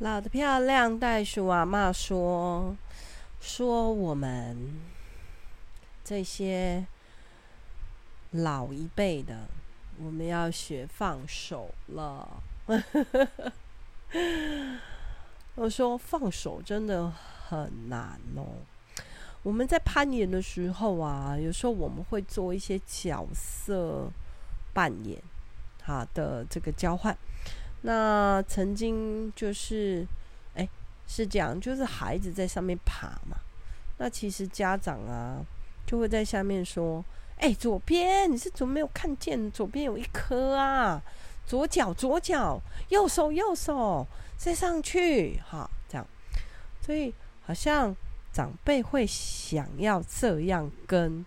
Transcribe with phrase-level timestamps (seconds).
[0.00, 2.76] 老的漂亮袋鼠阿嬷说
[3.42, 4.78] ：“说我们
[6.04, 6.86] 这些
[8.30, 9.48] 老一辈的，
[10.00, 12.40] 我们要学放手了。
[15.56, 17.10] ”我说：“放手真的
[17.48, 18.46] 很难哦。
[19.42, 24.08] 我们在攀岩的时候啊，有时候我们会做一些角色
[24.72, 25.20] 扮演，
[25.82, 27.18] 好的这个交换。”
[27.82, 30.06] 那曾经就是，
[30.54, 30.68] 哎、
[31.06, 33.36] 是这样，就是孩子在上面爬嘛。
[33.98, 35.44] 那其实家长啊，
[35.86, 37.04] 就会在下面说
[37.38, 39.50] ：“哎、左边你是怎么没有看见？
[39.50, 41.02] 左边有一颗啊，
[41.46, 42.60] 左脚左脚，
[42.90, 46.06] 右手右手，再上去，好，这样。
[46.80, 47.94] 所以好像
[48.32, 51.24] 长辈会想要这样跟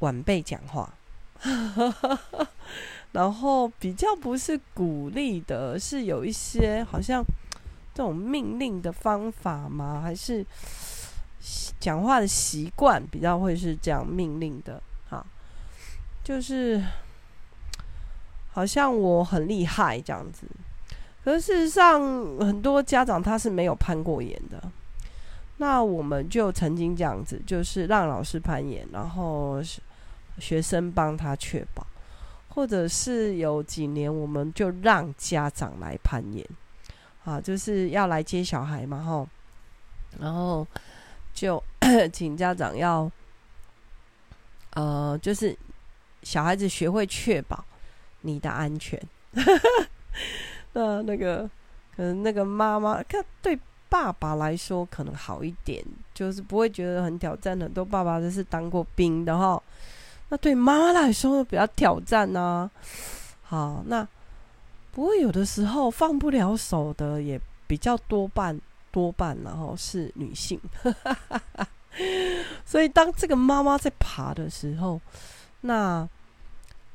[0.00, 0.92] 晚辈讲话。
[3.16, 7.24] 然后比较不是鼓励的，是有一些好像
[7.94, 10.02] 这种命令的方法吗？
[10.02, 10.44] 还是
[11.80, 14.82] 讲话的习惯比较会是这样命令的？
[15.08, 15.24] 哈，
[16.22, 16.84] 就是
[18.52, 20.46] 好像我很厉害这样子。
[21.24, 21.98] 可事实上，
[22.38, 24.62] 很多家长他是没有攀过岩的。
[25.56, 29.58] 那我们就曾经这样子，就是让老师攀岩，然后
[30.38, 31.86] 学生帮他确保。
[32.56, 36.42] 或者是有几年，我们就让家长来攀岩，
[37.22, 39.28] 啊，就是要来接小孩嘛，吼，
[40.18, 40.66] 然后
[41.34, 41.62] 就
[42.10, 43.12] 请家长要，
[44.70, 45.54] 呃，就是
[46.22, 47.62] 小孩子学会确保
[48.22, 48.98] 你的安全。
[50.72, 51.42] 那那个
[51.94, 53.58] 可能那个妈妈，看对
[53.90, 55.84] 爸爸来说可能好一点，
[56.14, 57.60] 就是不会觉得很挑战。
[57.60, 59.62] 很多爸爸都是当过兵的，哈。
[60.28, 62.70] 那对妈妈来说比较挑战呢、啊。
[63.42, 64.06] 好，那
[64.92, 68.60] 不过有的时候放不了手的也比较多半
[68.90, 70.60] 多半，然后是女性。
[72.66, 75.00] 所以当这个妈妈在爬的时候，
[75.60, 76.08] 那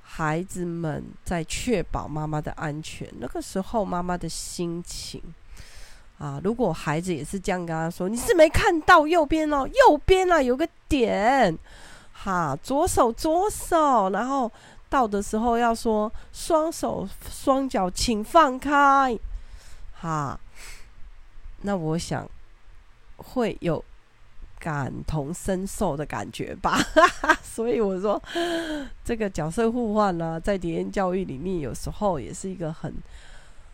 [0.03, 3.07] 孩子们在确保妈妈的安全。
[3.19, 5.21] 那个时候妈妈的心情
[6.17, 11.57] 啊，如果孩子也是这样跟他说：“你是没看到右边哦，右边啊有个点。”
[12.23, 14.51] 哈，左手左手，然后
[14.89, 19.17] 到的时候要说双手双脚请放开，
[19.99, 20.39] 哈，
[21.61, 22.29] 那我想
[23.15, 23.83] 会有
[24.59, 26.77] 感同身受的感觉吧，
[27.41, 28.21] 所以我说
[29.03, 32.93] 这个角色互换呢，在体验教育里面，有时候也是一个很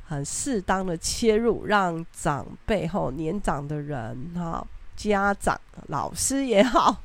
[0.08, 4.66] 很适当的切入，让长辈后年长的人哈，
[4.96, 6.96] 家长、老师也好。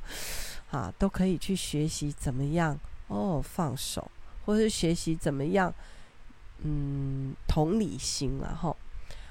[0.73, 4.11] 啊，都可以去学习怎么样哦，放手，
[4.45, 5.73] 或是学习怎么样，
[6.65, 8.77] 嗯，同理心，然后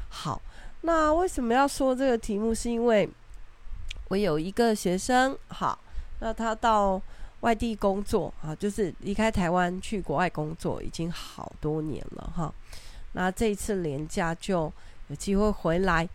[0.07, 0.41] 好。
[0.83, 2.53] 那为什么要说这个题目？
[2.53, 3.09] 是因为
[4.07, 5.77] 我有一个学生，好，
[6.19, 7.01] 那他到
[7.41, 12.53] 外地工作啊，就是离开台湾去国外工作，已经好多年了哈。
[13.13, 14.71] 那这一次连假就
[15.07, 16.07] 有机会回来。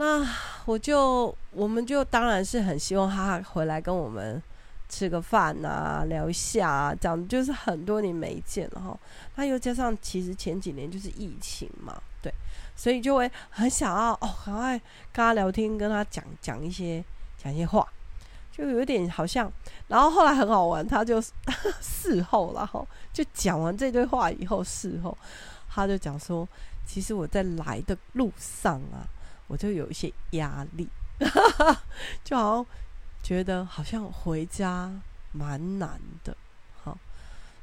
[0.00, 0.24] 那
[0.64, 4.40] 我就，我们就当然是很希望他回来跟我们
[4.88, 8.96] 吃个饭啊，聊一下啊，这样就是很多年没见了哈。
[9.34, 12.32] 那又加上其实前几年就是疫情嘛，对，
[12.76, 17.04] 所以就会很想要哦，赶快跟他聊天，跟他讲讲一些
[17.36, 17.84] 讲一些话，
[18.52, 19.52] 就有点好像。
[19.88, 21.20] 然后后来很好玩，他就
[21.82, 25.18] 事后然后就讲完这堆话以后，事后
[25.68, 26.48] 他就讲说，
[26.86, 29.02] 其实我在来的路上啊。
[29.48, 30.88] 我就有一些压力，
[32.22, 32.66] 就好像
[33.22, 34.92] 觉得好像回家
[35.32, 36.36] 蛮难的。
[36.84, 36.96] 好，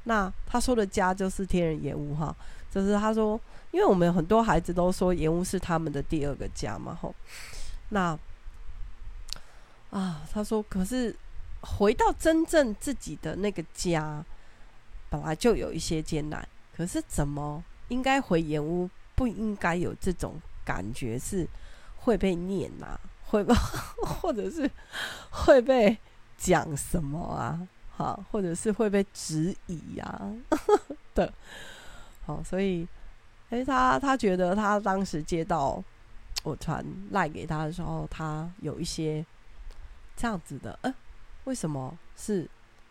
[0.03, 2.35] 那他说的家就是天人岩屋哈，
[2.69, 3.39] 就是他说，
[3.71, 7.15] 因为我们很多孩子都说岩屋是他们的第二个家嘛，吼。
[7.89, 8.17] 那
[9.91, 11.15] 啊，他说，可是
[11.61, 14.25] 回到真正自己的那个家，
[15.09, 16.45] 本来就有一些艰难，
[16.75, 21.47] 可是怎么应该回岩屋不应该有这种感觉是？
[22.05, 23.51] 会被念呐、啊，会不，
[24.05, 24.69] 或者是
[25.31, 25.97] 会被
[26.37, 27.67] 讲什么啊？
[27.97, 30.31] 好，或者是会被质疑呀、啊？
[31.15, 31.31] 对，
[32.27, 32.87] 好，所以，
[33.49, 35.83] 哎、欸，他他觉得他当时接到
[36.43, 39.25] 我传赖给他的时候，他有一些
[40.15, 40.95] 这样子的，哎、欸，
[41.45, 42.47] 为什么是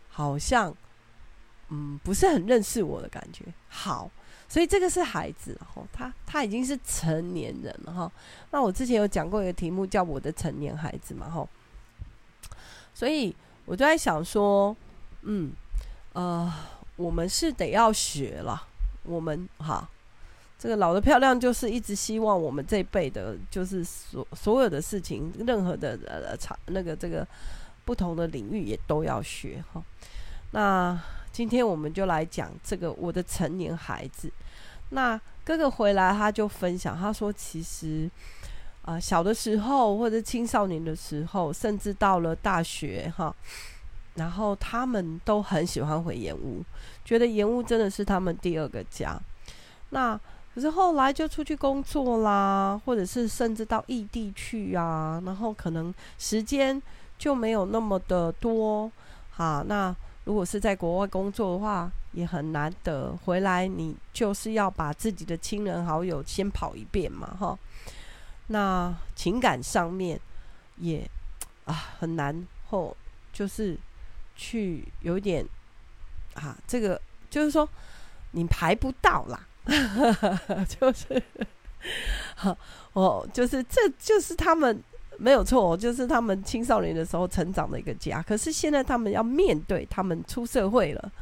[0.09, 0.75] 好像
[1.69, 3.45] 嗯不是很认识我的感觉？
[3.69, 4.11] 好。
[4.49, 8.13] 所以这个是孩子，吼，他他已经是成年人了，哈。
[8.51, 11.49] 那我之前有讲过一个题目，叫我的成年孩子嘛，吼。
[12.93, 14.77] 所以我就在想说，
[15.23, 15.53] 嗯，
[16.13, 16.53] 呃，
[16.97, 18.63] 我们是得要学了，
[19.03, 19.89] 我们哈，
[20.57, 26.37] 这个老的漂亮，就是一直希望我们这辈的，就是所所有的事情，任何的呃
[26.67, 27.27] 那个这个
[27.85, 29.83] 不同的领域也都要学哈。
[30.53, 30.97] 那
[31.35, 34.31] 今天我们就来讲这个我的成年孩子。
[34.91, 38.09] 那哥哥回来他就分享，他说其实
[38.83, 43.35] 啊、小的时候或者青少年的时候，甚至到了大学哈，
[44.15, 46.63] 然后他们都很喜欢回盐屋，
[47.05, 49.19] 觉得盐屋真的是他们第二个家。
[49.91, 50.17] 那
[50.55, 56.81] 可是后来就出去工作啦，或者是甚至到异地去啊，然后可能时间
[57.19, 58.89] 就没有那么的多。
[59.31, 59.93] 好，那
[60.25, 67.59] 如果是在国外工作的话，也很难得回来，你就是要把自己的亲人好友先跑一遍嘛，哈。
[68.47, 70.21] 那情感上面
[70.77, 71.09] 也
[71.65, 72.97] 啊很难，后
[73.33, 73.79] 就是
[74.35, 75.47] 去有点
[76.35, 77.01] 啊，这个
[77.31, 77.69] 就是说
[78.33, 79.47] 你排不到啦。
[80.69, 81.23] 就是，
[82.35, 82.55] 好，
[82.93, 84.83] 哦，就是，这就是他们
[85.19, 88.23] 没有错，就是他们青少年的时候成长的一个家。
[88.23, 91.13] 可是现在他们要面对，他们出社会了，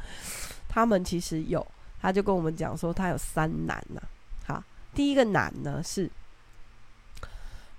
[0.67, 1.65] 他们其实有，
[2.01, 4.01] 他就跟我们讲说，他有三难呐。
[4.45, 4.63] 好，
[4.93, 6.09] 第一个难呢是，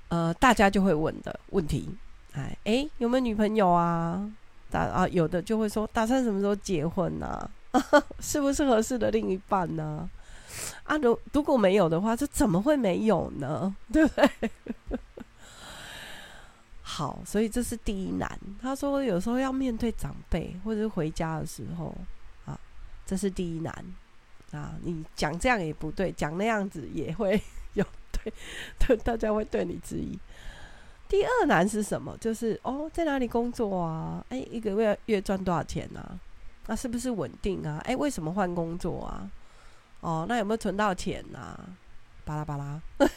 [0.09, 1.89] 呃，大家就会问的问题，
[2.33, 4.31] 哎，哎，有没有女朋友啊？
[4.71, 7.51] 打啊，有的就会说，打算什么时候结婚呢？
[8.21, 10.09] 是不是合适的另一半呢？
[10.85, 13.75] 啊，如如果没有的话，这怎么会没有呢？
[13.93, 14.31] 对 不对？
[16.95, 18.39] 好，所以这是第一难。
[18.63, 21.93] 他说，有时候要面对长辈，或者是回家的时候，
[22.47, 22.57] 啊，
[23.05, 23.75] 这是第一难。
[24.53, 27.43] 啊，你讲这样也不对，讲那样子也会
[27.75, 28.33] 有对，
[28.79, 30.17] 对，大家会对你质疑。
[31.09, 32.17] 第二难是什么？
[32.19, 34.25] 就是哦，在哪里工作啊？
[34.29, 36.21] 哎，一个月月赚多少钱啊？
[36.69, 37.83] 那是不是稳定啊？
[37.85, 39.29] 哎，为什么换工作啊？
[39.99, 41.59] 哦，那有没有存到钱、啊？
[42.25, 42.81] 巴拉巴拉，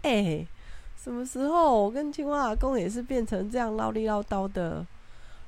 [0.00, 0.46] 哎、
[1.02, 4.86] 什么时候我跟青蛙阿公也是变成这样唠里唠叨的，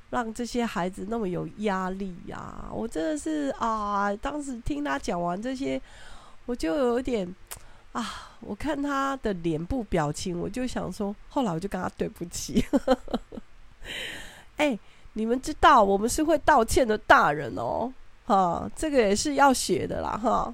[0.09, 5.81] 让这些孩子那么有压力呀、我真的是啊，当时听他讲完这些，
[6.45, 7.33] 我就有点
[7.93, 12.65] 啊，我看他的脸部表情，我就想说，后来我就跟他对不起。
[14.57, 14.77] 哎、
[15.13, 17.93] 你们知道，我们是会道歉的大人哦。
[18.25, 20.53] 哈，这个也是要学的啦，哈。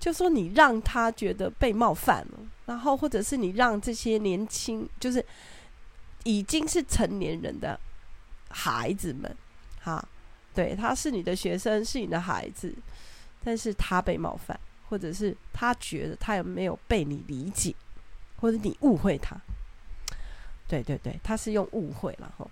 [0.00, 5.24] 就说你让他觉得被冒犯了，然后或者是你让这些年轻，就是
[6.24, 7.78] 已经是成年人的
[8.48, 9.36] 孩子们，
[9.80, 10.04] 哈，
[10.54, 12.74] 对，他是你的学生，是你的孩子，
[13.44, 17.74] 但是他被冒犯，或者是他觉得他有没有被你理解，
[18.40, 19.36] 或者你误会他，
[20.68, 22.46] 对对对，他是用误会了哈。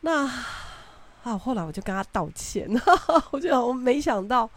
[0.00, 0.30] 那。
[1.22, 1.36] 啊！
[1.36, 2.66] 后来我就跟他道歉，
[3.30, 4.48] 我就我没想到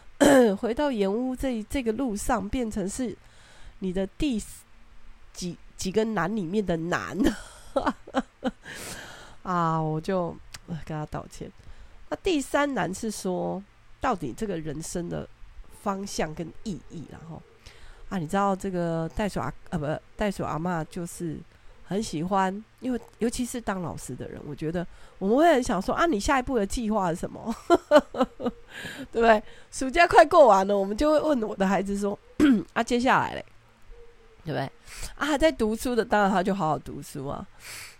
[0.60, 3.16] 回到盐屋这这个路上变成是
[3.80, 4.40] 你的第
[5.32, 7.18] 几几个难里面的难
[9.42, 9.80] 啊！
[9.80, 10.34] 我就
[10.84, 11.50] 跟他道歉。
[12.08, 13.62] 那第三难是说，
[14.00, 15.28] 到底这个人生的
[15.82, 17.42] 方向跟意义，然后
[18.08, 19.86] 啊，你知道这个袋鼠阿呃不
[20.16, 21.36] 袋鼠阿嬷就是。
[21.90, 24.86] 很喜欢，因为尤其是当老师的人，我觉得
[25.18, 27.52] 我们会很想说啊，你下一步的计划是什么？
[29.10, 29.42] 对不对？
[29.72, 32.16] 暑假快过完了，我们就会问我的孩子说
[32.74, 33.44] 啊，接下来嘞，
[34.44, 34.70] 对不对？
[35.16, 37.46] 啊，在读书的，当然他就好好读书啊。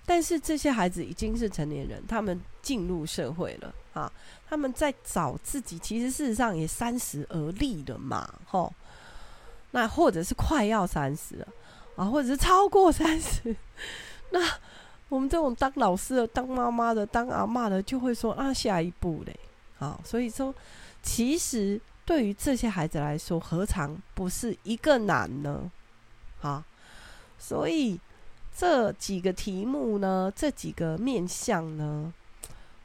[0.07, 4.11] 但是这些孩子已经是成年人，他们进入社会了啊，
[4.49, 8.73] 他们在找自己，其实事实上也三十而立了嘛，吼。
[9.71, 11.49] 那或者是快要三十了。
[11.97, 13.55] 啊，或者是超过三十，
[14.31, 14.41] 那
[15.11, 19.39] 我们这种当老师的、当妈妈的、当阿嬷的，就会说啊，下一步嘞，
[19.79, 20.55] 啊，所以说，
[21.03, 25.71] 其实对于这些孩子来说，何尝不是一个难呢？
[26.41, 26.63] 好，
[27.39, 28.01] 所以
[28.57, 32.13] 这几个题目呢，这几个面向呢，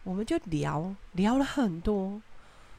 [0.04, 2.22] 我们就聊聊了很多。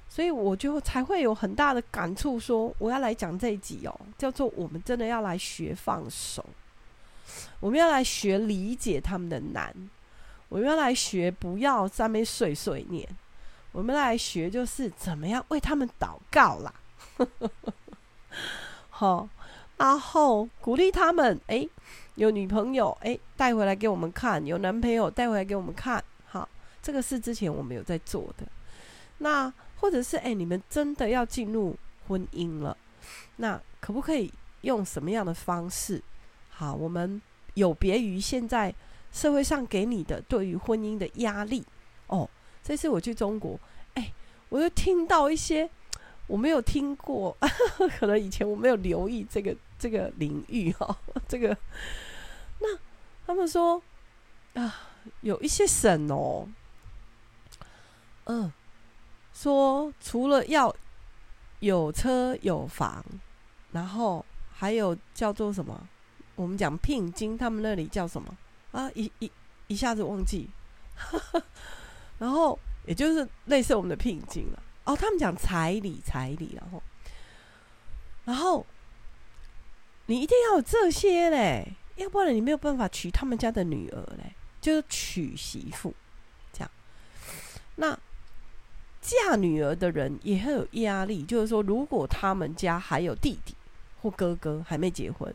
[0.09, 6.45] 所以我就才会有很大的感触，说我要来讲这一集哦，叫做我们真的要来学放手，
[7.59, 9.75] 我们要来学理解他们的难，
[10.49, 13.06] 我们要来学不要在那碎碎念，
[13.73, 16.73] 我们来学就是怎么样为他们祷告啦，
[18.88, 19.28] 好，
[19.76, 21.68] 然后鼓励他们，诶，
[22.14, 26.49] 有女朋友，诶，带回来给我们看，有男朋友带回来给我们看，好，
[26.83, 28.47] 这个是之前我们有在做的，
[29.18, 29.52] 那。
[29.78, 31.76] 或者是哎、你们真的要进入
[32.09, 32.75] 婚姻了，
[33.37, 36.02] 那可不可以用什么样的方式？
[36.49, 37.21] 好，我们
[37.52, 38.75] 有别于现在
[39.12, 41.62] 社会上给你的对于婚姻的压力
[42.06, 42.28] 哦。
[42.62, 43.61] 这次我去中国，
[43.95, 44.11] 哎、
[44.49, 45.68] 我就听到一些
[46.26, 47.37] 我没有听过，
[48.00, 50.97] 可能以前我没有留意这个这个领域哈，
[51.28, 51.56] 这个
[52.61, 52.68] 那
[53.26, 53.83] 他们说
[54.54, 54.75] 啊，
[55.21, 56.49] 有一些省哦，
[58.25, 58.52] 嗯，
[59.33, 60.75] 说除了要
[61.61, 63.04] 有车有房，
[63.73, 65.88] 然后还有叫做什么？
[66.35, 68.37] 我们讲聘金，他们那里叫什么
[68.73, 68.90] 啊？
[68.95, 69.30] 一一
[69.68, 70.49] 一下子忘记，
[72.18, 74.62] 然后也就是类似我们的聘金了。
[74.85, 76.83] 哦，他们讲彩礼，彩礼，然后，
[78.25, 78.64] 然后
[80.07, 85.93] 你一定要有这些嘞，要不然你没有办法娶他们家的女儿嘞，就是娶媳妇
[86.53, 86.71] 这样。
[87.77, 87.99] 那
[89.01, 93.55] 嫁女儿的人也很有压力，就是说，如果他们家还有弟弟
[94.01, 95.33] 或哥哥还没结婚，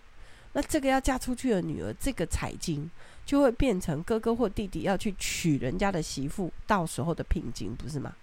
[0.53, 2.89] 那这个要嫁出去的女儿，这个彩金
[3.25, 8.15] 就会变成哥哥或弟弟要去娶人家的媳妇，到时候的聘金，不是吗？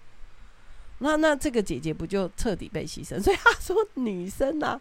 [1.01, 3.21] 那那这个姐姐不就彻底被牺牲？
[3.21, 4.79] 所以他说女生啊，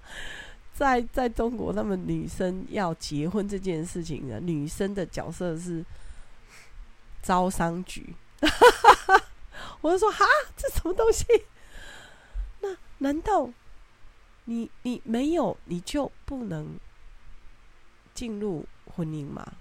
[0.78, 5.84] 在在中国，他们女生要结婚这件事情呢，女生的角色是
[7.20, 8.14] 招商局。
[9.82, 10.24] 我就说哈，
[10.56, 11.26] 这什么东西？
[12.60, 12.68] 那
[12.98, 13.50] 难道
[14.44, 16.78] 你你没有你就不能
[18.14, 19.54] 进入婚姻吗？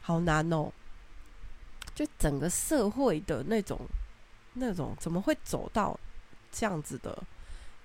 [0.00, 0.70] 好难哦！
[1.96, 3.80] 就整个社会的那种。
[4.54, 5.98] 那种怎么会走到
[6.50, 7.24] 这样子的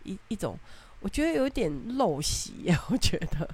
[0.03, 0.59] 一一种？
[0.99, 2.83] 我觉得有点陋习呀。
[2.89, 3.49] 我觉得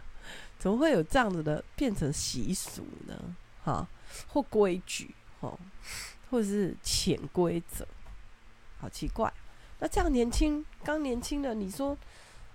[0.57, 3.35] 怎么会有这样子的变成习俗呢？
[3.63, 3.87] 哈，
[4.27, 5.57] 或规矩，哈，
[6.29, 7.87] 或者是潜规则，
[8.79, 9.31] 好奇怪。
[9.79, 11.97] 那这样年轻，刚年轻的，你说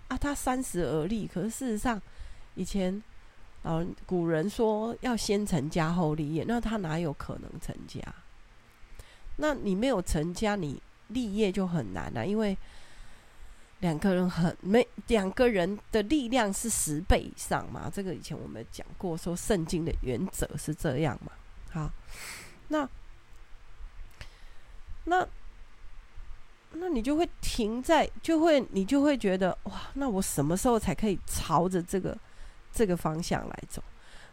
[0.08, 2.00] 啊，他三十而立，可是事实上，
[2.54, 3.02] 以前
[3.62, 8.00] 老人古人说要先成家后立业，那他哪有可能成家？
[9.36, 12.56] 那你没有成家，你立业就很难了，因为
[13.80, 17.90] 两个人很没两个人的力量是十倍以上嘛。
[17.92, 21.32] 这个以前我们讲过，说圣经的原则是这样嘛。
[21.70, 21.90] 好，
[22.68, 22.88] 那
[25.04, 25.26] 那
[26.72, 32.16] 那你就会停在，就会你就会觉得哇，那我什么时候才可以朝着这个
[32.72, 33.82] 这个方向来走？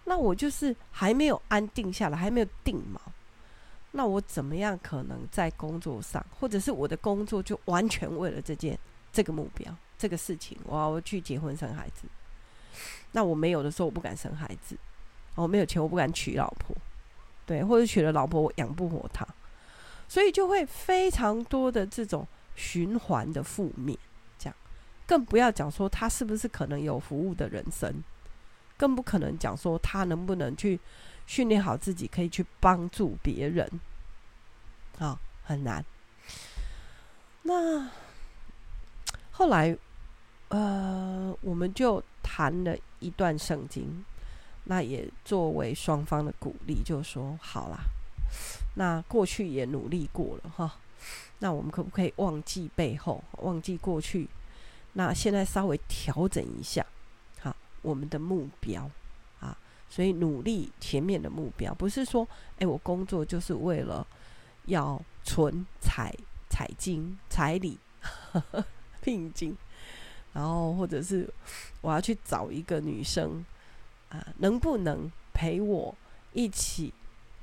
[0.06, 3.00] 那我就是还没有安定下来，还没有定锚。
[3.92, 8.78] 那我怎么样可能在工作上，或者是我的工作就完全为了这件
[9.16, 12.08] 这个目标、这个事情，我要去结婚生孩子？
[13.14, 14.76] 那我没有的时候，我不敢生孩子；
[15.36, 16.76] 我没有钱，我不敢娶老婆，
[17.46, 19.26] 对，或者娶了老婆，我养不活她，
[20.10, 23.98] 所以就会非常多的这种循环的负面，
[24.38, 24.56] 这样
[25.08, 28.04] 更不要讲说他是不是可能有服务的人生，
[28.78, 30.80] 更不可能讲说他能不能去。
[31.28, 33.68] 训练好自己，可以去帮助别人，
[35.00, 35.84] 啊、很难。
[37.42, 37.90] 那
[39.38, 39.78] 后来，
[40.48, 44.06] 呃，我们就谈了一段圣经，
[44.64, 47.80] 那也作为双方的鼓励，就说好啦，
[48.76, 50.78] 那过去也努力过了哈，
[51.40, 54.30] 那我们可不可以忘记背后，忘记过去？
[54.94, 56.86] 那现在稍微调整一下，
[57.42, 58.90] 好，我们的目标
[59.42, 59.58] 啊。
[59.90, 62.26] 所以努力前面的目标，不是说，
[62.60, 64.08] 哎，我工作就是为了
[64.68, 66.16] 要存彩
[66.50, 67.78] 彩金、彩礼、
[69.06, 69.56] 聘金，
[70.34, 71.32] 然后或者是
[71.82, 73.46] 我要去找一个女生
[74.10, 75.96] 啊，能不能陪我
[76.34, 76.92] 一起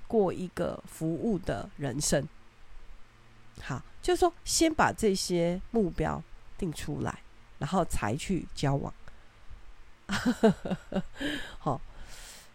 [0.09, 2.27] 过一个服务的人生？
[3.61, 6.21] 好，就是说先把这些目标
[6.59, 7.21] 定出来，
[7.61, 8.93] 然后才去交往。
[11.61, 11.81] 好。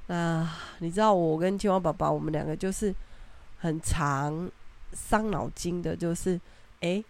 [0.09, 0.49] 那
[0.79, 2.95] 你知道我跟青蛙宝宝，我们两个就是
[3.59, 4.49] 很常
[4.93, 6.39] 伤脑筋的，就是
[6.79, 7.03] 哎、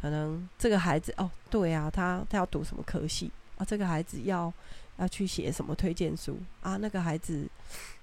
[0.00, 3.64] 可能这个孩子哦，对啊，他他要读什么科系啊？
[3.64, 4.52] 这个孩子要
[4.96, 6.76] 要去写什么推荐书啊？
[6.76, 7.48] 那个孩子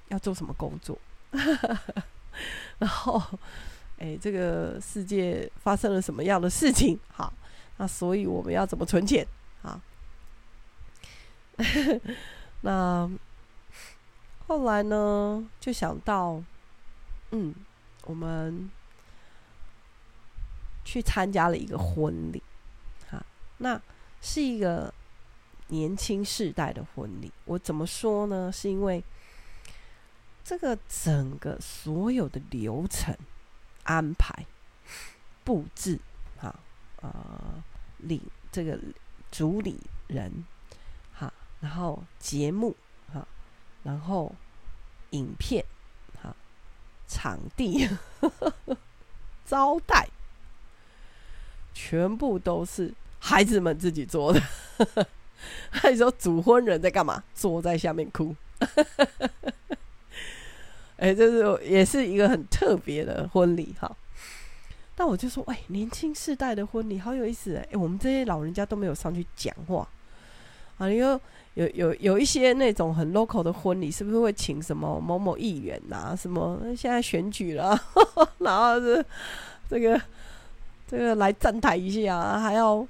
[0.09, 0.97] 要做什么工作？
[2.77, 3.21] 然后
[3.97, 6.99] 哎、这个世界发生了什么样的事情？
[7.11, 7.33] 好，
[7.77, 9.25] 那所以我们要怎么存钱？
[9.61, 9.79] 好，
[12.61, 13.09] 那。
[14.49, 16.41] 后来呢，就想到，
[17.31, 17.53] 嗯，
[18.05, 18.71] 我们
[20.87, 22.41] 去参加了一个婚礼，
[23.09, 23.21] 哈，
[23.57, 23.81] 那
[24.21, 24.93] 是一个
[25.67, 27.29] 年轻世代的婚礼。
[27.43, 28.49] 我怎么说呢？
[28.51, 29.03] 是因为
[30.43, 33.13] 这个整个所有的流程
[33.83, 34.45] 安排、
[35.43, 35.99] 布置，
[36.37, 36.55] 哈，
[37.01, 37.61] 呃，
[37.97, 38.79] 礼这个
[39.29, 39.77] 主礼
[40.07, 40.45] 人，
[41.13, 42.73] 哈，然后节目。
[43.13, 43.27] 哈
[43.83, 44.35] 然后，
[45.11, 45.63] 影片，
[46.21, 46.35] 好，
[47.07, 47.87] 场地，
[48.19, 48.29] 呵
[48.65, 48.77] 呵
[49.45, 50.09] 招待，
[51.79, 54.41] 全部都是孩子们自己做的。
[55.69, 57.23] 还说主婚人在干嘛？
[57.35, 58.35] 坐在下面哭。
[60.97, 63.95] 哎、这是也是一个很特别的婚礼哈。
[64.95, 69.87] 那我就说，哎、年轻世代的婚礼好有意思哎、我们这些老人家都没有上去讲话
[70.79, 70.87] 啊。
[70.87, 71.21] 你说
[71.53, 76.17] 有有有一些那种很 local 的婚礼，是不是会请什么某某议员呐？
[76.19, 77.79] 什么现在选举了，
[78.39, 79.05] 然后是
[79.69, 80.01] 这个
[80.87, 82.87] 这个来站台一下，还要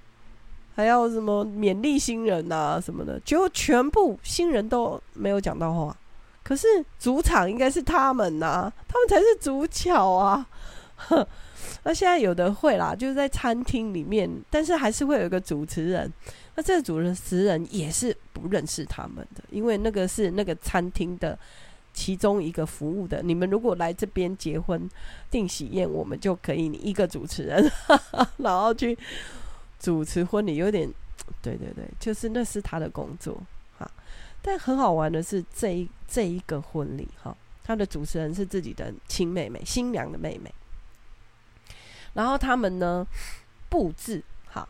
[0.75, 5.95] 还要什么勉励新人呐什么的，就全部新人都没有讲到话。
[6.43, 10.47] 可是主场应该是他们呐、啊，他们才是主角啊。
[10.95, 11.27] 呵
[11.83, 16.11] 那现在有的会啦，就是在餐厅里面，但是还是会有一个主持人。
[16.55, 21.37] 那这个主持人也是不认识他们的，因为那个是那个餐厅的
[21.97, 23.23] 其中一个服务的。
[23.23, 24.87] 你们如果来这边结婚
[25.31, 27.71] 订喜宴，我们就可以你一个主持人，
[28.37, 28.95] 然后去
[29.79, 30.87] 主持婚礼，有点
[31.41, 33.35] 对对对，就是那是他的工作
[33.79, 33.89] 哈。
[34.43, 40.53] 但很好玩的是这一这一个婚礼哈，他的主持人是自己的亲妹妹，新娘的妹妹。
[42.13, 43.05] 然后他们呢，
[43.69, 44.69] 布置好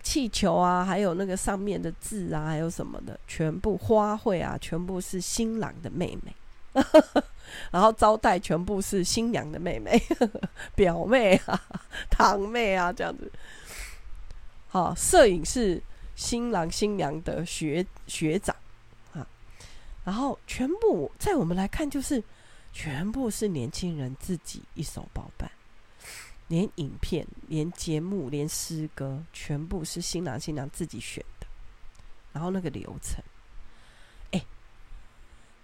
[0.00, 6.32] 气球啊，还有那个上面的字啊，还有什么的，全部花卉啊，全部是新郎的妹妹。
[7.70, 10.00] 然后招待全部是新娘的妹妹、
[10.74, 11.60] 表妹啊、
[12.10, 13.30] 堂妹啊，这样子。
[14.68, 15.82] 好，摄影是
[16.14, 18.54] 新郎新娘的学学长
[19.14, 19.26] 啊。
[20.04, 22.22] 然后全部在我们来看，就是
[22.72, 25.50] 全部是年轻人自己一手包办。
[26.48, 31.46] 连影片、连节目、连诗歌，全部是新郎新娘自己选的。
[32.32, 33.22] 然后那个流程，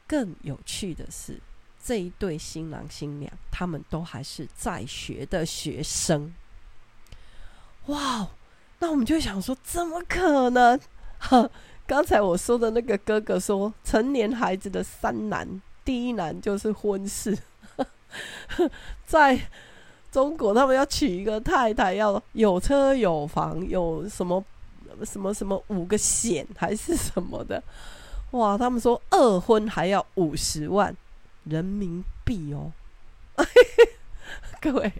[0.07, 1.41] 更有趣的是，
[1.83, 6.33] 这一对新郎新娘，他们都还是在学的学生。
[7.87, 8.29] 哇，
[8.79, 10.79] 那我们就想说，怎么可能？
[11.19, 11.51] 哈，
[11.87, 17.38] 刚才我说的那个哥哥说，成年孩子的三难，第一难就是婚事，
[19.07, 19.40] 在。
[20.14, 24.45] 中国他们要娶一个太太，要有车有房，有什么
[25.03, 27.61] 什么什么五个险还是什么的，
[28.35, 28.59] 哇！
[28.59, 30.94] 他们说二婚还要五十万
[31.44, 32.73] 人民币哦，
[34.61, 34.92] 各位，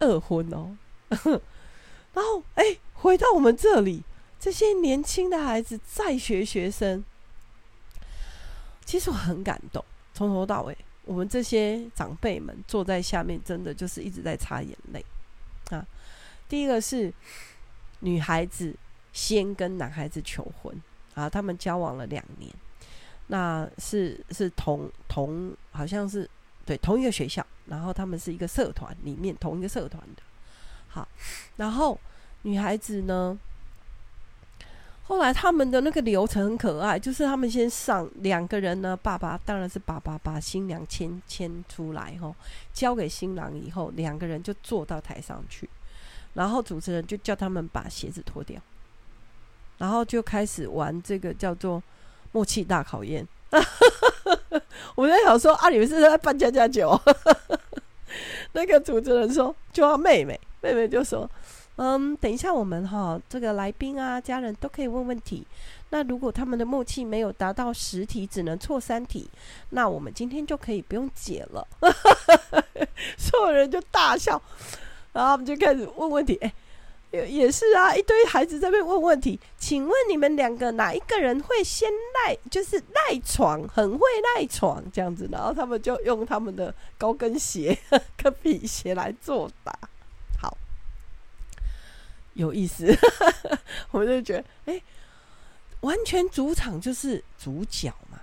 [0.00, 0.76] 二婚哦，
[2.12, 4.02] 然后哎，回到我们这里，
[4.40, 7.04] 这些年轻的孩子在学学生，
[8.84, 10.76] 其实我很感动，从头到尾。
[11.04, 15.04] 我们这些长辈们坐在下面，真的就是一直在擦眼泪
[15.70, 15.86] 啊！
[16.48, 17.14] 第一个是
[18.00, 18.74] 女孩子
[19.12, 20.82] 先跟男孩子求婚
[21.16, 22.48] 啊，他们交往了两年，
[23.26, 26.30] 那是是同同好像是
[26.64, 30.22] 对同一个学校，然后他们是一个社团里面同一个社团的，
[30.86, 31.08] 好，
[31.56, 31.98] 然后
[32.42, 33.36] 女孩子呢。
[35.08, 42.34] 后来他们的那个流程很可爱，就是他们先上两个人呢，爸爸当然是爸爸把新娘牵牵出来吼，
[42.72, 45.70] 交给新郎以后，两个人就坐到台上去，
[46.34, 48.60] 然后主持人就叫他们把鞋子脱掉，
[49.78, 51.82] 然后就开始玩这个叫做
[52.32, 53.26] 默契大考验。
[54.94, 56.98] 我在想说啊，你们是在办家家酒？
[58.52, 61.28] 那个主持人说就要妹妹，妹妹就说。
[61.78, 65.46] 嗯，等一下，我们哈这个来宾啊，家人都可以问问题。
[65.90, 69.28] 那如果他们的默契没有达到十题，只能错三题，
[69.68, 71.68] 那我们今天就可以不用解了。
[73.18, 74.40] 所有人就大笑，
[75.12, 76.36] 然后我们就开始问问题。
[76.36, 76.50] 哎，
[77.24, 79.38] 也是啊，一堆孩子在那边问问题。
[79.56, 82.36] 请问你们两个哪一个人会先赖？
[82.50, 85.28] 就是赖床，很会赖床这样子。
[85.30, 87.78] 然后他们就用他们的高跟鞋
[88.16, 89.72] 跟皮鞋来作答。
[90.40, 90.56] 好
[92.34, 92.86] 有意思，
[93.92, 94.82] 我就觉得，哎、
[95.80, 98.20] 完全主场就是主角嘛，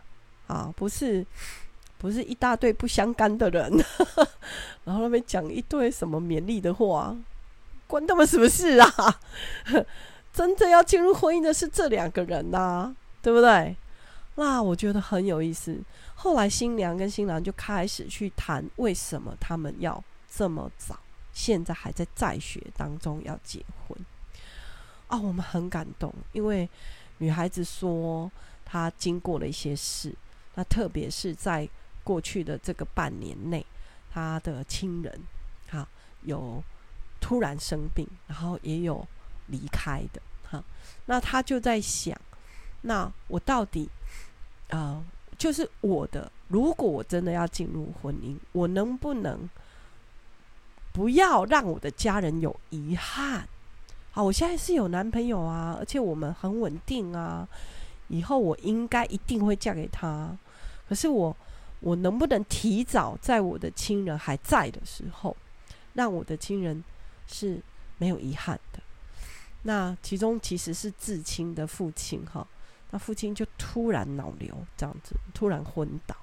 [0.48, 1.26] 啊，不是，
[1.98, 3.72] 不是一大堆不相干的人，
[4.86, 7.16] 然后那边讲一堆什么勉励的话，
[7.88, 9.20] 关他们什么事啊？
[10.34, 13.76] 真正要进入婚姻的是这两个人呐、对不对？
[14.36, 15.80] 那我觉得很有意思。
[16.16, 20.98] 后来新娘跟新郎就开始去谈，为什么他们要这么早。
[21.32, 23.98] 现在还在在学当中，要结婚
[25.08, 25.20] 啊！
[25.20, 26.70] 我们很感动，因为
[27.18, 28.32] 女孩子说
[28.64, 30.14] 她经过了一些事，
[30.54, 31.68] 那特别是在
[32.04, 33.66] 过去的这个半年内，
[34.12, 35.22] 她的亲人
[35.68, 35.88] 哈
[36.22, 36.64] 有
[37.24, 39.08] 突然生病，然后也有
[39.48, 40.62] 离开的哈。
[41.06, 42.20] 那他就在想，
[42.82, 43.90] 那我到底
[44.68, 45.06] 啊、呃，
[45.38, 49.50] 就是我的，如果我真的要进入婚姻，我能不能？
[50.92, 53.48] 不要让我的家人有遗憾，
[54.12, 57.48] 好，我现在是有男朋友啊，而且我们很稳定啊，
[58.10, 60.38] 以后我应该一定会嫁给他。
[60.88, 61.36] 可是我，
[61.80, 65.36] 我能不能提早在我的亲人还在的时候，
[65.94, 66.84] 让我的亲人
[67.28, 67.62] 是
[67.98, 68.80] 没有遗憾的？
[69.64, 72.46] 那其中其实是至亲的父亲哈，
[72.92, 76.16] 那父亲就突然脑瘤这样子，突然昏倒，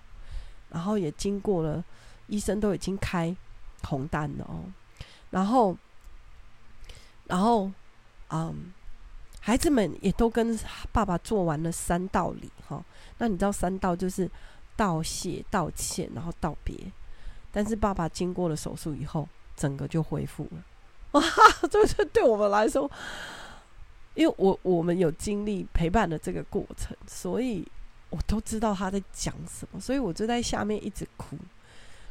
[0.69, 1.83] 然后也经过了
[2.27, 3.35] 医生都已经开
[3.85, 4.65] 红单了哦，
[5.31, 5.77] 然后，
[7.29, 7.73] 然后，
[8.31, 8.73] 嗯，
[9.41, 10.59] 孩子们也都跟
[10.93, 12.85] 爸爸做完了三道礼哈。
[13.19, 14.31] 那你知道三道就是
[14.77, 16.77] 道谢、道歉，然后道别。
[17.51, 20.63] 但是爸爸经过了手术以后，整个就恢复了。
[21.13, 21.23] 哇，
[21.71, 22.91] 这是对我们来说，
[24.15, 27.67] 因为我我们有经历陪伴的这个过程，所以
[28.11, 31.37] 我都知道他在讲什么，所以我就在下面一直哭，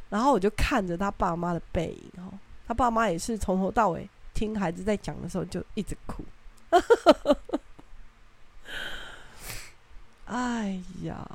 [0.08, 2.32] 然后我就看着他爸妈的背影，哦，
[2.66, 6.24] 他爸妈也是从头到尾听孩子在讲的时候就一直哭。
[10.26, 11.28] 哎呀，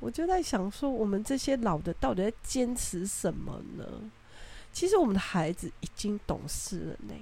[0.00, 3.84] 我就在想说，我们这些老的到底在坚持什么呢？
[4.74, 7.14] 其实我们的孩子已经懂事了呢，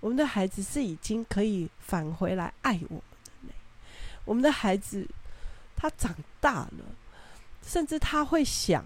[0.00, 3.52] 我们的孩子是已经可以返回来爱我们的呢。
[4.26, 5.08] 我们的孩子
[5.74, 6.84] 他长大了，
[7.66, 8.84] 甚至他会想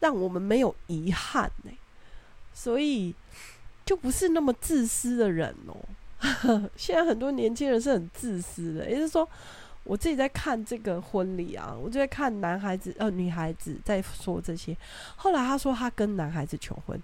[0.00, 1.70] 让我们没有遗憾呢，
[2.52, 3.14] 所以
[3.84, 5.76] 就不是那么自私的人哦。
[6.76, 9.28] 现在很多年轻人是很自私的，也就是说，
[9.84, 14.76] 我自己在看这个婚礼啊，我就在看男孩子呃女孩子在说这些。
[15.14, 17.00] 后来他说他跟男孩子求婚。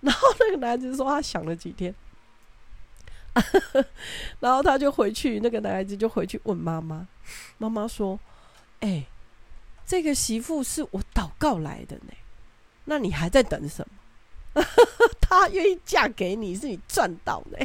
[0.02, 1.94] 然后那个男孩子说他想了几天，
[4.40, 7.06] 然后他就回去，那个男孩子就回去问妈妈，
[7.58, 8.18] 妈妈说
[8.80, 9.06] ：“哎、
[9.86, 12.12] 这个媳妇是我祷告来的呢，
[12.86, 13.86] 那你还在等什
[14.54, 14.64] 么？
[15.20, 17.58] 他愿意嫁给你是你赚到呢。”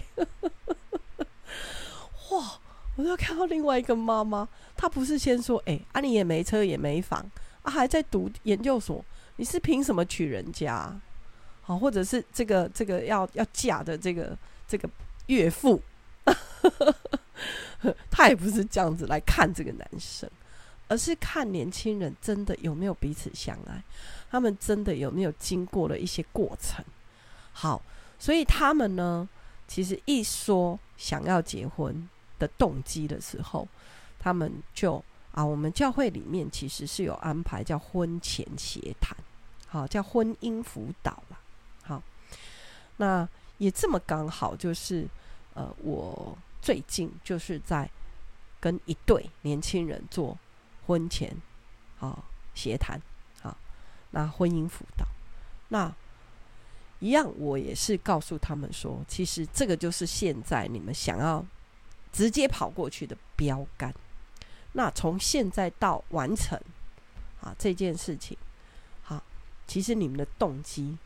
[2.31, 2.59] 哇！
[2.97, 7.29] 我就看到另外一个妈妈，她不是先说：“哎、欸，啊你也没车也没房
[7.61, 9.03] 啊，还在读研究所，
[9.35, 10.97] 你是凭什么娶人家？”
[11.67, 14.87] 好，或者是这个这个要要嫁的这个这个
[15.25, 15.81] 岳父，
[18.11, 20.29] 他也不是这样子来看这个男生，
[20.87, 23.83] 而是看年轻人真的有没有彼此相爱，
[24.29, 26.85] 他们真的有没有经过了一些过程。
[27.51, 27.81] 好，
[28.19, 29.27] 所以他们呢，
[29.67, 33.67] 其实一说想要结婚的动机的时候，
[34.19, 39.17] 他们就啊，我们教会里面其实是有安排叫婚前协谈，
[39.65, 41.39] 好，叫婚姻辅导啦。
[42.97, 43.27] 那
[43.57, 45.07] 也这么刚好，就是
[45.53, 47.89] 呃，我最近就是在
[48.59, 50.37] 跟一对年轻人做
[50.85, 51.35] 婚前
[51.99, 53.01] 啊协谈，
[53.41, 53.55] 啊，
[54.11, 55.05] 那婚姻辅导，
[55.69, 55.93] 那
[56.99, 61.45] 一样，我也是告诉他们说，其实这个就是现在你们想要
[62.11, 63.93] 直接跑过去的标杆。
[64.73, 66.59] 那从现在到完成
[67.41, 68.37] 啊这件事情，
[69.03, 69.23] 好，
[69.67, 70.97] 其实你们的动机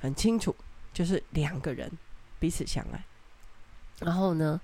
[0.00, 0.54] 很清楚。
[0.94, 1.90] 就是两个人
[2.38, 3.04] 彼此相爱，
[3.98, 4.60] 然后呢，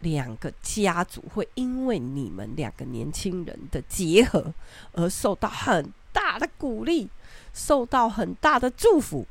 [0.00, 4.52] 两个家族会因为你们两个年轻人的结合
[4.92, 7.08] 而受到很大的鼓励，
[7.54, 9.26] 受到很大的祝福。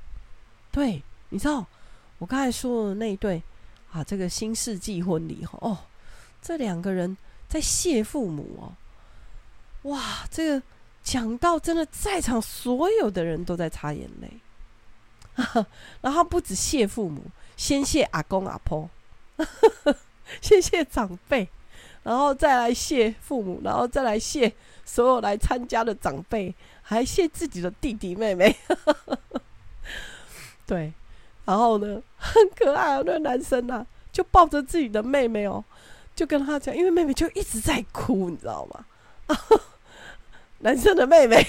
[0.71, 1.65] 对，你知道
[2.17, 3.43] 我刚才说的那一对
[3.91, 5.77] 啊，这个新世纪婚礼哦，
[6.41, 7.15] 这两个人
[7.47, 10.63] 在谢父母哦，哇，这个
[11.03, 14.39] 讲到真的在场所有的人都在擦眼泪。
[16.01, 17.21] 然后不止谢父母，
[17.55, 18.89] 先谢阿公阿婆，
[20.41, 21.47] 先谢长辈，
[22.01, 24.51] 然后再来谢父母，然后再来谢
[24.83, 28.55] 所有来参加的长辈，还谢自己的弟弟妹妹。
[30.65, 30.91] 对，
[31.45, 35.63] 然后呢，很可爱哦，那个男生啊，就抱着自己的妹妹哦，
[36.15, 38.85] 就跟他讲，因为妹妹就一直在哭，你知道吗？
[40.59, 41.45] 男生的妹妹，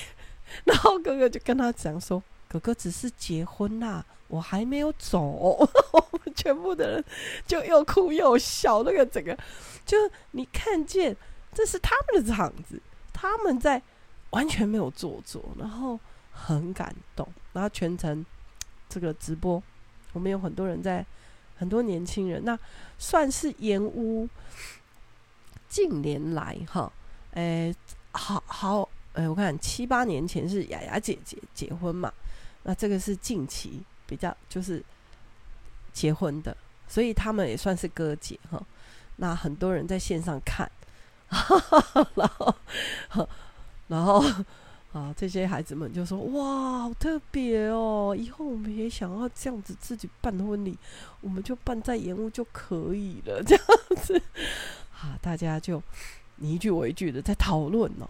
[0.65, 2.23] 然后哥哥就跟他讲说。
[2.49, 5.21] 哥哥只是结婚啦，我还没有走。
[5.93, 7.05] 我们全部的人
[7.47, 9.37] 就又哭又笑，那个整个
[9.85, 9.97] 就
[10.31, 11.15] 你看见
[11.53, 12.81] 这是他们的场子，
[13.13, 13.83] 他们在
[14.31, 16.01] 完全没有做作，然后
[16.33, 18.25] 很感动，然后全程
[18.89, 19.63] 这个直播，
[20.15, 21.05] 我们有很多人在，
[21.57, 22.59] 很多年轻人，那
[22.99, 24.27] 算是延屋
[25.69, 26.91] 近年来哈，
[27.33, 27.75] 诶，
[28.13, 32.11] 好好，诶，我看七八年前是雅雅姐姐结婚嘛。
[32.63, 34.85] 那这个是近期比较就是
[35.93, 38.63] 结婚的，所以他们也算是哥姐哈。
[39.17, 40.71] 那很多人在线上看，
[42.15, 42.55] 然后
[43.89, 44.25] 然后
[44.93, 48.17] 啊，这些孩子们就说：“哇，好特别哦！
[48.19, 50.79] 以后我们也想要这样子自己办婚礼，
[51.21, 53.65] 我们就办在延误就可以了。”这样
[54.03, 54.23] 子，
[54.95, 55.83] 啊，大家就
[56.37, 58.09] 你一句我一句的在讨论哦。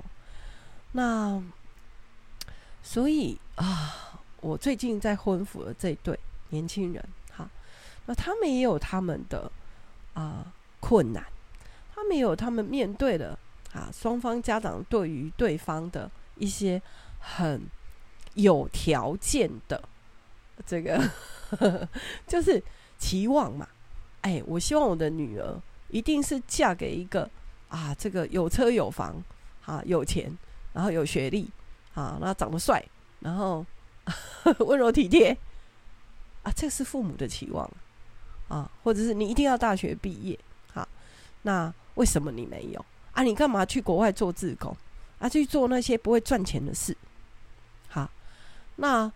[0.92, 1.42] 那
[2.82, 4.07] 所以啊，
[4.40, 6.18] 我最近在婚服的这对
[6.50, 7.48] 年轻人，哈，
[8.06, 9.50] 那他们也有他们的
[10.14, 11.24] 啊困难，
[11.94, 13.38] 他们也有他们面对的
[13.72, 16.10] 啊，双方家长对于对方的。
[16.40, 16.80] 一些
[17.18, 17.60] 很
[18.34, 19.82] 有条件的
[20.64, 21.10] 这个
[22.28, 22.62] 就是
[22.96, 23.66] 期望嘛，
[24.20, 27.28] 哎，我希望我的女儿一定是嫁给一个
[27.68, 29.20] 啊，这个有车有房
[29.64, 30.32] 啊，有钱，
[30.72, 31.50] 然后有学历
[31.94, 32.80] 啊，那长得帅，
[33.18, 33.66] 然后
[34.60, 35.36] 温柔体贴。
[36.42, 37.68] 啊，这是父母的期望
[38.48, 40.38] 啊，或者是你一定要大学毕业，
[40.72, 40.88] 好，
[41.42, 42.84] 那为什么你没有？
[43.12, 43.22] 啊？
[43.22, 44.74] 你干嘛去国外做自工？
[45.18, 46.96] 啊，去做那些不会赚钱的事，
[47.88, 48.08] 好，
[48.76, 49.10] 那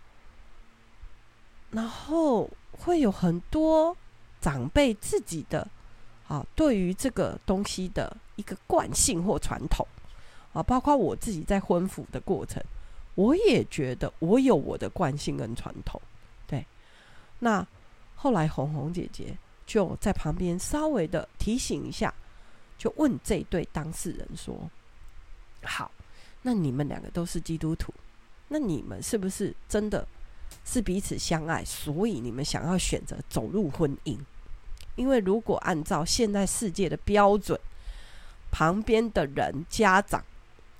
[1.71, 3.95] 然后会有很多
[4.41, 5.65] 长辈自己的
[6.27, 9.87] 啊，对于这个东西的一个惯性或传统。
[10.51, 12.61] 啊，包括我自己在婚服的过程，
[13.15, 16.01] 我也觉得我有我的惯性跟传统，
[16.47, 16.65] 对。
[17.39, 17.65] 那
[18.15, 22.13] 后来红红姐姐就在旁边稍微的提醒一下，
[22.77, 24.69] 就问这对当事人说。
[25.63, 25.91] 好，
[26.41, 27.93] 那你们两个都是基督徒，
[28.49, 30.07] 那你们是不是真的
[30.65, 31.63] 是彼此相爱？
[31.63, 34.17] 所以你们想要选择走入婚姻？
[34.95, 37.59] 因为如果按照现在世界的标准，
[38.51, 40.23] 旁边的人、家长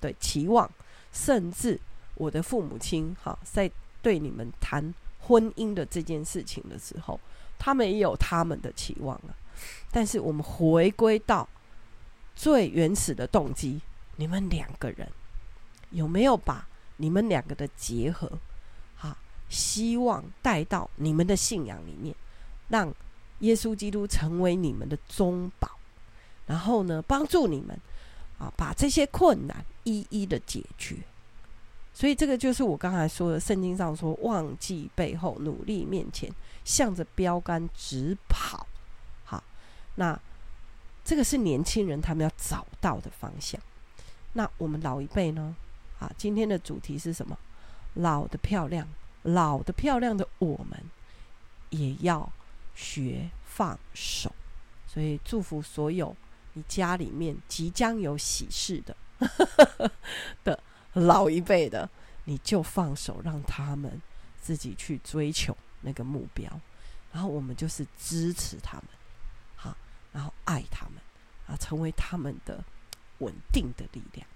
[0.01, 0.69] 的期望，
[1.11, 1.79] 甚至
[2.15, 3.69] 我的父母亲，哈，在
[4.02, 7.19] 对你们谈婚姻的这件事情的时候，
[7.58, 9.36] 他们也有他们的期望啊。
[9.91, 11.47] 但是我们回归到
[12.36, 13.82] 最原始的动机。
[14.15, 15.10] 你们两个人
[15.89, 18.32] 有没有把你们两个的结合，
[18.95, 19.17] 哈，
[19.49, 22.15] 希望带到你们的信仰里面，
[22.69, 22.93] 让
[23.39, 25.67] 耶稣基督成为你们的中保，
[26.45, 27.76] 然后呢，帮助你们
[28.38, 30.97] 啊，把这些困难一一的解决。
[31.93, 36.29] 所以这个就是我刚才说的，圣经上说：“忘记背后，努力面前，
[36.65, 38.65] 向着标杆直跑。”
[39.23, 39.43] 好，
[39.95, 40.19] 那
[41.06, 43.62] 这个是年轻人他们要找到的方向。
[44.34, 45.56] 那我们老一辈呢？
[45.99, 47.38] 啊，今天的主题是什么？
[47.93, 48.88] 老的漂亮，
[49.21, 50.84] 老的漂亮的我们
[51.69, 52.32] 也要
[52.73, 54.34] 学放手。
[54.88, 56.15] 所以祝福所有
[56.53, 58.97] 你家里面即将有喜事的
[60.43, 60.60] 的
[60.93, 61.89] 老一辈的，
[62.23, 64.01] 你就放手，让他们
[64.41, 66.49] 自己去追求那个目标，
[67.12, 68.86] 然后我们就是支持他们，
[69.56, 69.75] 好，
[70.12, 70.95] 然后爱他们，
[71.47, 72.63] 啊，成为他们的。
[73.19, 74.27] 稳定的力量，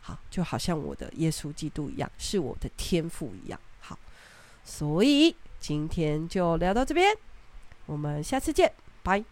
[0.00, 3.60] 好，就好像我的耶稣基督一样，是我的天赋一样。
[3.78, 3.98] 好，
[4.64, 7.14] 所以今天就聊到这边，
[7.84, 9.22] 我们下次见，拜。